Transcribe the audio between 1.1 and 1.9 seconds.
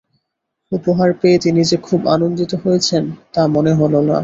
পেয়ে তিনি যে